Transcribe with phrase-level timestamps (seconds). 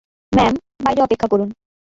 [0.31, 0.53] Ma'am,
[0.83, 1.49] বাইরে অপেক্ষা করুন।